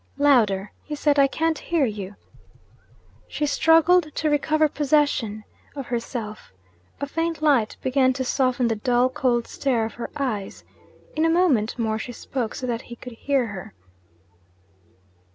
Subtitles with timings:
[0.17, 1.19] 'Louder,' he said.
[1.19, 2.15] 'I can't hear you.'
[3.27, 5.43] She struggled to recover possession
[5.75, 6.51] of herself.
[6.99, 10.63] A faint light began to soften the dull cold stare of her eyes.
[11.15, 13.75] In a moment more she spoke so that he could hear her.